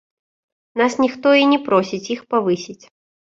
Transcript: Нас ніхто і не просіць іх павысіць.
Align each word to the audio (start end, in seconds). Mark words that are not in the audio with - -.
Нас 0.81 0.95
ніхто 1.03 1.33
і 1.41 1.45
не 1.51 1.59
просіць 1.69 2.11
іх 2.17 2.23
павысіць. 2.35 2.81